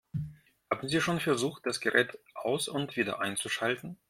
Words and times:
Haben 0.71 0.87
Sie 0.89 0.99
schon 0.99 1.19
versucht, 1.19 1.67
das 1.67 1.79
Gerät 1.79 2.17
aus- 2.33 2.67
und 2.67 2.95
wieder 2.97 3.19
einzuschalten? 3.19 3.99